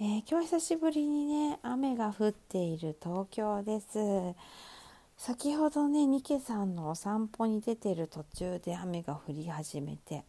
[0.00, 4.34] えー今日久しぶりにね雨が降っている東京です。
[5.16, 10.24] 先ほどねニケさんのお散歩に出てる途中で雨が降り始めて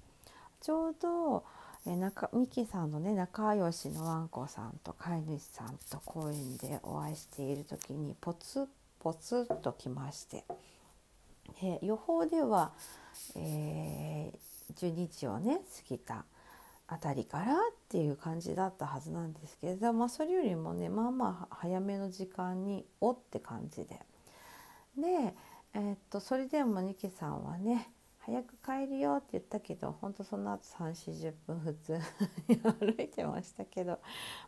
[0.61, 1.43] ちょうど、
[1.87, 8.67] えー、中ニケさんのね仲良しのワンコさんと飼い主さんと公園でお会いしている時にポツ
[8.99, 10.43] ポツっと来まして、
[11.63, 12.71] えー予報では、
[13.35, 14.31] え
[14.75, 16.23] 12時をね過ぎた
[16.87, 17.55] あたりからっ
[17.89, 23.99] ていう感じだったはずなんですけれど、まあ、それよりもねまあまあ早めの時間に「お」って感じで
[24.97, 25.33] で、
[25.73, 27.89] えーっとそれでもニキさんはね
[28.21, 31.99] 「早く帰るよ」って言ったけど本当その後3 4 0分普通
[32.47, 33.99] に歩いてましたけど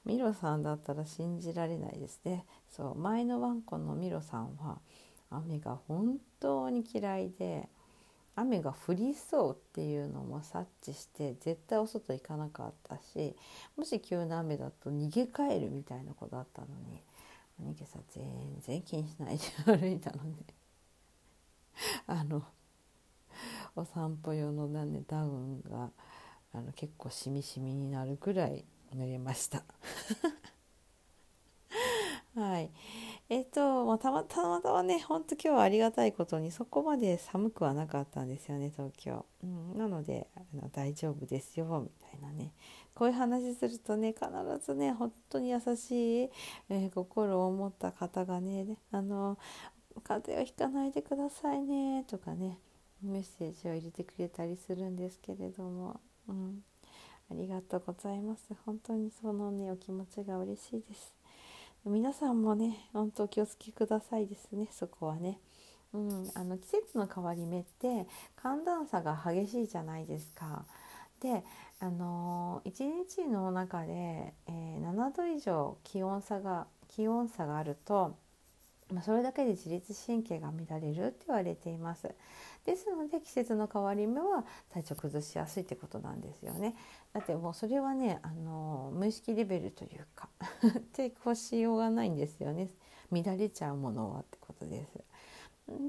[0.06, 4.80] ミロさんだったら信じられないですねそう前のワンコのミロさんは
[5.31, 7.67] 雨が本当に嫌いで。
[8.40, 13.36] 雨が降りそうっていうのも察知して絶対お外行かなかったし
[13.76, 17.02] もし急な雨だと逃げ帰るみたいな子だったのに
[17.60, 18.24] お兄さ全
[18.62, 20.46] 然気にしないで歩いたので
[22.06, 22.44] あの
[23.76, 25.90] お散歩用の、ね、ダウンが
[26.54, 28.66] あの結構しみしみになるくらい
[28.96, 29.64] 濡れました。
[32.38, 32.70] はい。
[33.30, 42.54] えっ、と、まあ、たまたまたまね本当今日はありがたいことにそこまで寒くはなかったんですよね東京、うん、なのであの大丈夫ですよみたいなね。
[42.94, 44.30] こういう話するとね必
[44.64, 46.30] ずね本当に優しい、
[46.70, 49.40] えー心を持った方がねあの
[50.04, 52.59] 風邪をひかないでくださいねとかね
[53.02, 56.00] メッセージを入れてくれたりするんですけれども、
[56.30, 56.59] うん、
[57.31, 58.44] ありがとうございます。
[58.64, 61.16] 本当にそのねお気持ちが嬉しいです。
[61.88, 65.40] 皆さんもね本当お気をつけくださいですねそこはね。
[65.94, 70.66] うん、あの季節の変わり目って寒暖差が激しいじゃないですか。
[71.22, 71.44] で、
[71.80, 78.16] あのー、1日の中で、えー7度以上気温差が気温差があると、
[78.92, 82.09] まあ、それだけで自律神経が乱れるって言われています。
[82.66, 86.75] ですので季節の変わり目は体調崩しやすいってことなんですよね。
[87.14, 90.30] だってもうそれはね、あの無意識レベルというか
[90.94, 92.70] 抵抗しようがないんですよね
[93.12, 95.00] 乱れちゃうものはってことです。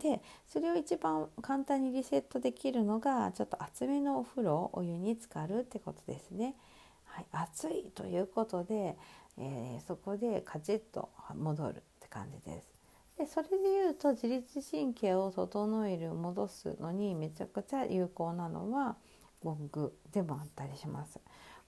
[0.00, 6.56] でそれを一番簡単にリセットできるのがちょっと厚めのお風呂お湯に浸かるってことですね。
[7.04, 8.96] はい、暑いということで、
[9.36, 12.77] えーそこでカチッと戻るって感じです。
[13.18, 18.96] でそれでいうと自律神経を整える戻すのにめちゃくちゃ有効なのは
[19.42, 21.18] ゴングでもあったりします。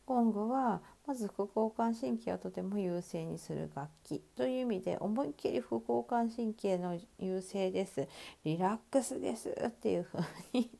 [0.06, 4.21] ゴングはまず副交感神経をとても優勢にする楽器。
[4.37, 8.09] という意味で思いっきり副交感神経の優勢です。
[8.44, 9.49] リラックスです。
[9.50, 10.71] っていう風に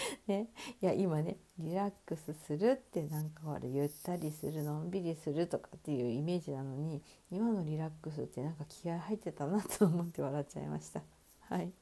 [0.26, 0.48] ね、
[0.80, 11.02] いや今ねリラックスするってなんかほらゆったりするのんびりするとかっていうイメージなのに今のリラックスってなんか気合入ってたなと思って笑っちゃいました。
[11.48, 11.72] はい、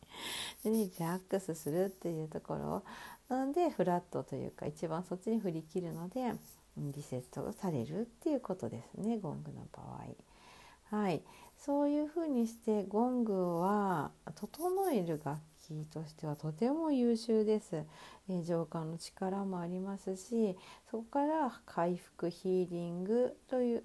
[0.65, 2.83] でねリラックスするっていうところ
[3.29, 6.33] なのでフラットというか一番そっちに振り切るので
[6.77, 10.07] リセットされるっていうことですねゴングの場合。
[10.91, 11.23] はい、
[11.57, 17.85] そういうふうにしてゴングは整える楽器としてはとても優秀です。
[18.29, 20.57] えー浄化の力もありますし
[20.91, 23.83] そこから回復ヒーリングという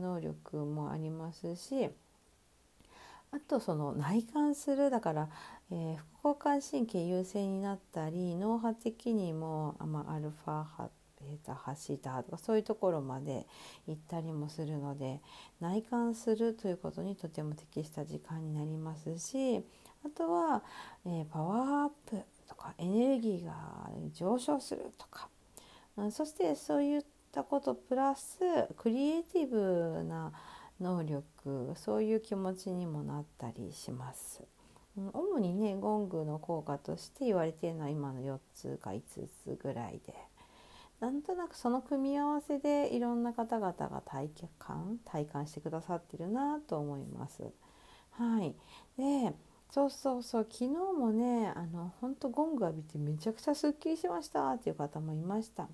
[0.00, 1.88] 能力もありますし
[3.32, 5.28] あとその内観するだから、
[5.70, 10.90] えー副交感神経優勢になったり脳波的にも、まあ、アルファ波
[11.20, 13.46] ベータ波シータとかそういうところまで
[13.86, 15.20] 行ったりもするので
[15.60, 19.64] 内観するということにとても適した時間になりますし
[20.04, 20.62] あとは、
[21.06, 25.28] えーパワーアップとかエネルギーが上昇するとか、
[25.96, 28.38] うんそしてそういったことプラス
[28.76, 30.32] クリエイティブな
[30.80, 34.42] 能力そういう気持ちにもなったりします。
[34.96, 39.02] うん主にねゴングの効果として言われているのは今の4つか5
[39.44, 40.14] つぐらいで
[41.00, 47.42] なんとなくその組み合わせでいろんな方々が体感体感してくださってるなと思います。
[48.12, 48.54] はい、
[48.96, 49.34] で
[49.74, 55.66] そうそうそう昨日もねあの本当ゴング浴びてめちゃくちゃすっきりしましたっていう方もいました。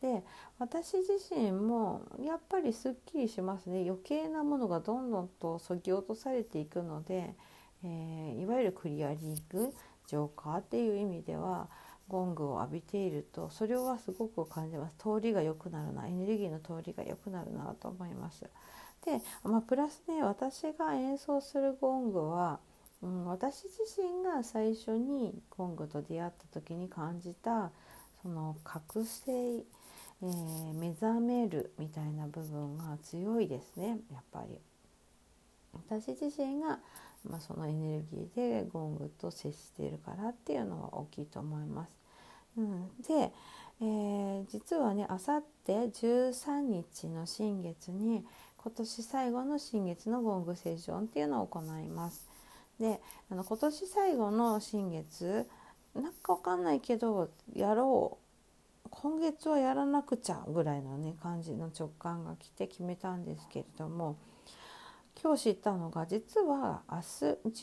[0.00, 0.24] で
[0.58, 7.34] 私自身もやっぱりすっきりしますね余計なものがどんどんとそぎ落とされていくので、
[7.84, 9.74] えー、いわゆるクリアリング
[10.08, 11.68] 浄化っていう意味では
[12.08, 18.46] ゴングを浴びているとそれはすごく感じます通りが良くなるなエネルギーの通りが良くなるなと思います。
[19.04, 22.58] で、まあ、プラスね私が演奏するゴングは、
[23.04, 27.70] うん、私自身が最初にゴングと出会った時に感じた
[28.22, 34.58] その覚醒、えー、目覚めるみたいな部分が強いですねやっぱり。
[35.74, 36.78] 私自身が
[37.28, 41.90] まあ、そのエネルギーでゴングと接しているからっていうのは大きいと思います。
[42.58, 43.32] うん、で、
[43.80, 48.24] えー、実はねあさって13日の新月に
[48.58, 52.33] 今年最後の新月のゴングセッションっていうのを行います。
[52.80, 53.00] で
[53.30, 55.46] あの今年最後の新月
[55.94, 58.24] なんかわかんないけどやろう。
[58.90, 64.16] 今月はやらなくちゃぐらいのね感じの直感が来て決めたんですけれども
[65.20, 67.04] 今日知ったのが実は明日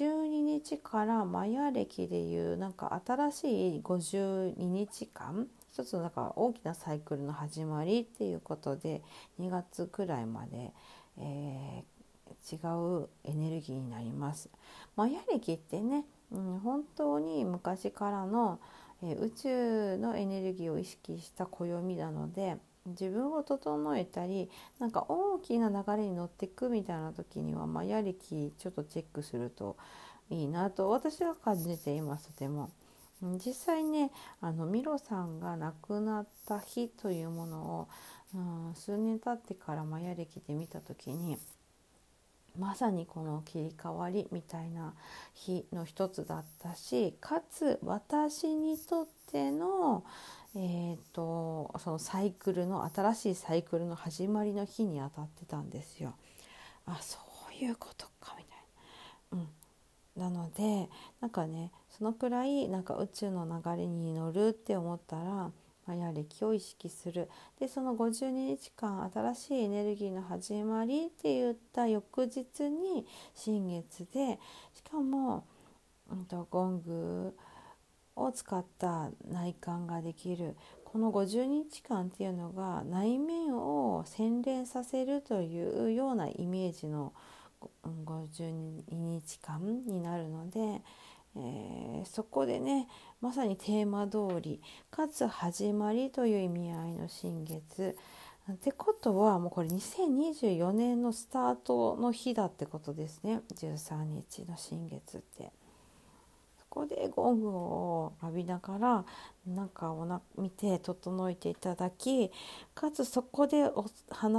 [0.01, 9.01] 12日からマヤ暦でいうなんか新しい52日間一つのなんか大きなサイクルの始まりっていうことで
[9.39, 10.73] 2月くらいまで、
[11.17, 11.83] えー、
[12.51, 12.55] 違
[13.03, 14.49] うエネルギーになります。
[14.95, 18.59] マヤ暦ってね、うん、本当に昔からの、
[19.03, 24.49] え、宇宙のエネルギーを意識した暦なので自分を整えたり
[24.79, 29.77] なんか大きな流れに乗っていくみたいな時には、まあ、やりきちょっとチェックすると
[30.29, 32.71] いいなと私は感じていますでも
[33.21, 37.87] 実際ねあのミロさんが亡くなった日というものを、
[38.33, 41.37] うん、数年経ってからマヤ歴で見た時に
[42.59, 44.93] まさにこの切り替わりみたいな
[45.33, 50.03] 日の一つだったしかつ私にとっての
[50.53, 56.13] えーと、そのサイクルの新しいサイクルの始まりの日に当たってたんですよ。
[56.85, 57.19] あそ
[57.49, 58.57] ういうことかみたい
[59.31, 59.47] な。
[60.17, 60.89] うん、なので
[61.21, 65.51] なんかねそのくらいなんか宇宙の流れに乗るって思ったら
[65.91, 67.29] マヤ歴を意識する。
[67.59, 73.05] でその52日間新しいエネルギーの始まりって言った翌日に
[73.35, 74.39] 新月で
[74.73, 75.43] しかも、
[76.09, 77.37] うん、とゴング
[78.15, 80.55] を使った内観ができる。
[80.85, 87.13] この50日間っていうのが内面を洗練させるというようなイメージの
[87.85, 90.81] 52日間になるので、
[91.35, 92.87] えー、そこでね
[93.21, 97.95] まさにテーマ通りかつ始まりという意味合いの新月
[98.51, 105.51] ってことはもうこれ2024年のスタートの日だってことですね13日の新月って。
[106.71, 109.05] こでゴングを浴びながら
[109.45, 112.31] 中をな見て整えていただき
[112.73, 113.83] かつそこで放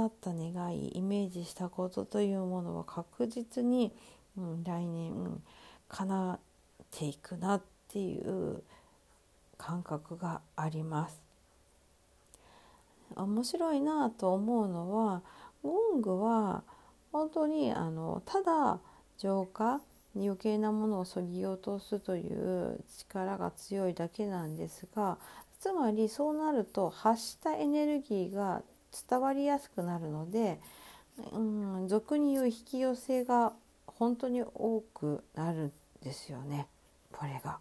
[0.05, 3.93] った願いイメージしたことというものは確実に、
[4.35, 5.13] うん、来年
[5.87, 6.39] 叶
[6.97, 8.63] ていくなっていう
[9.57, 11.21] 感覚があります。
[13.15, 15.21] 面白いなと思うのは
[15.61, 16.63] ゴングは
[17.11, 18.79] 本当にあのただ
[19.17, 19.81] 浄化
[20.15, 25.17] に余計なものをそぎ落とすという力が強いだけなんですが
[25.59, 28.63] つまりそうなると発したエネルギーが
[29.09, 30.59] 伝わりやすくなるので、
[31.31, 33.53] うん、俗に言う引き寄せが
[33.87, 35.71] 本当に多くなるん
[36.03, 36.67] ですよね
[37.23, 37.57] これが。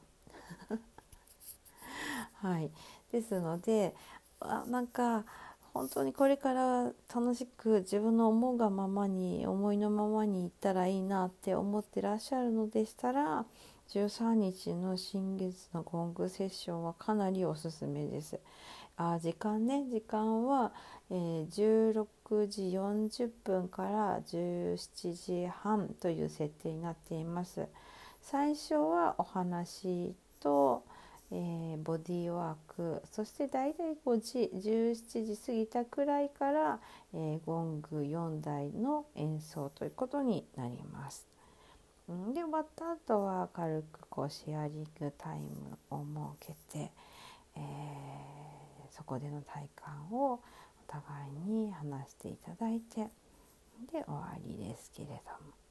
[2.42, 2.72] はい、
[3.12, 3.94] ですので
[4.40, 5.24] あなんか
[5.72, 13.46] 本当にこれから楽しく自分の思うがままに思いのままにいったらいいなって思ってらっしゃるのでしたら
[13.90, 18.40] 13日の新月のゴングセッションはかなりおすすめです。
[18.96, 20.72] あ時間ね時間は、
[21.08, 27.68] えー、16時40分から17時半という設定になっています。
[28.22, 30.84] 最初はお話と、
[31.32, 36.78] えー、ボディーワークそして大体5時17時過ぎたくらいから、
[37.14, 41.26] えー、ゴング4台の演奏ということになります。
[42.08, 46.04] で終わった後は軽くこうシェアリングタイムを
[46.38, 46.90] 設けて、
[47.56, 50.40] えー、そこでの体感をお
[50.86, 53.08] 互いに話していただいて
[53.92, 55.14] で終わりですけれど
[55.46, 55.62] も。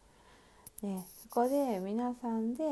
[0.81, 2.63] でそこで皆さんで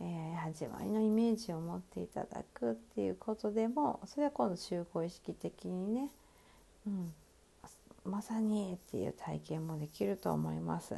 [0.00, 6.10] えー、始まりのイメージを持っていただくっていうことでもそれは今度集合意識的にね、
[6.86, 7.14] うん、
[8.04, 10.96] まさにっていう体験もできると思います。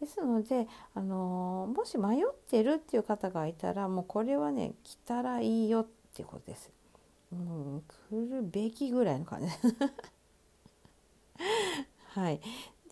[0.00, 6.70] ですので、あのー、もし迷ってるっていう方がいたらもうこれはね来たらいいよっていうことです。
[7.32, 9.48] うん、来るべきぐらいの感じ
[12.14, 12.40] はい、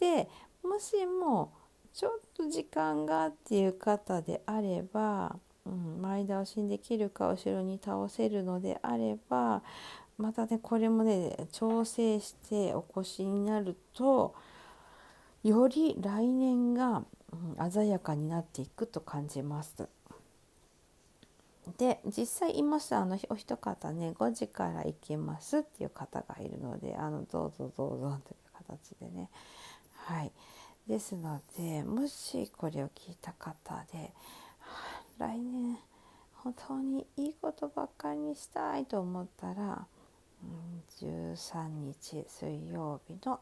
[0.01, 0.29] で
[0.63, 1.53] もしも
[1.95, 9.63] ちょっと時間がっていう方であれば、うん、前倒しにできるか後ろに倒せるのであれば
[10.19, 14.35] またねこれもね調整してお越しになると
[15.45, 19.89] より来年が、うん、鮮やかになっていくと感じます。
[21.79, 28.37] で実際いますあのお一方ね5時から行けますっていう方がいるのであのどうぞどうぞという
[28.69, 29.31] 形でね
[29.97, 30.33] はい
[30.87, 34.13] ですのでもしこれを聞いた方で、
[35.19, 35.79] 来年
[36.35, 39.87] 本当にいいことばっかりにしたいと思ったら、
[40.43, 43.41] うん、13日水曜日の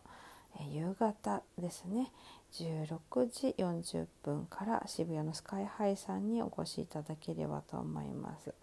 [0.70, 2.12] 夕方ですね
[2.52, 8.54] 16時40分から渋谷のスカイハイさんにお越しいただければと思います。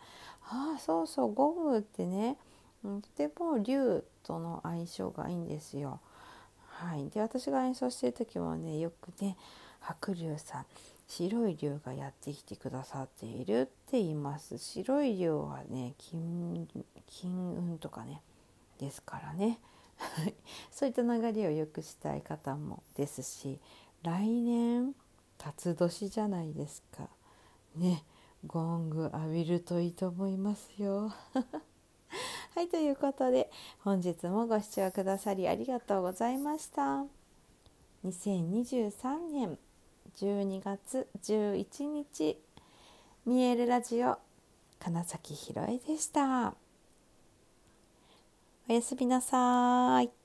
[0.43, 2.37] ああそうそうゴムってね
[2.83, 5.99] とても竜との相性がいいんですよ。
[6.79, 9.35] はい、で私が演奏してる時もねよくね
[9.81, 10.65] 白龍さん
[11.09, 14.59] 白い竜がやってきてくださっているって言います。
[14.59, 16.67] 白い竜はね金
[17.07, 18.21] 金運とかね
[18.79, 19.59] ですからね。
[20.71, 23.59] そういった流れを良くしたい方もですし
[24.03, 24.95] 来年
[25.37, 27.09] 辰年じゃないですか。
[27.75, 28.05] ね
[28.45, 31.11] ゴング浴びるといいと思いますよ。
[32.55, 33.49] はいということで
[33.83, 37.03] 本日もご視聴くださりありがとうございました。
[38.05, 39.57] 2023年
[40.17, 42.37] 12月11日
[43.25, 44.17] 見えるラジオ
[44.79, 46.53] 金崎ひろえでした。
[48.67, 50.18] おやすみなさい。